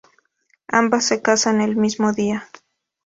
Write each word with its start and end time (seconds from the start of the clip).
Ambas 0.67 1.05
se 1.05 1.21
casan 1.21 1.61
el 1.61 1.75
mismo 1.75 2.11
día. 2.11 2.49